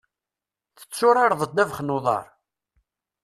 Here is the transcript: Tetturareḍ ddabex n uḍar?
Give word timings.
Tetturareḍ 0.77 1.41
ddabex 1.45 1.77
n 1.81 1.93
uḍar? 1.95 2.25